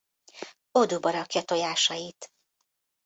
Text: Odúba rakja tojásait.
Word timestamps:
Odúba 0.71 1.11
rakja 1.11 1.41
tojásait. 1.43 2.31